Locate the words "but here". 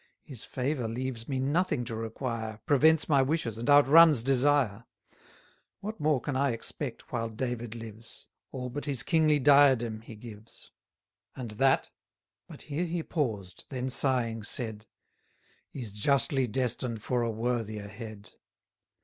12.47-12.85